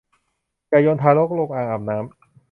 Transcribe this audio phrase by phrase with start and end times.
[0.69, 2.05] อย่าโยนทารกลงอ่างอาบน้ำ